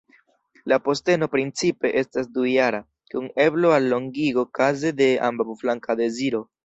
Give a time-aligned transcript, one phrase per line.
[0.71, 2.79] La posteno principe estas dujara,
[3.13, 6.43] kun eblo al longigo kaze de ambaŭflanka deziro.